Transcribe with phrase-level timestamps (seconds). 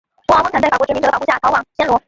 [0.25, 1.99] 国王温坎在法国殖民者的保护下逃往暹罗。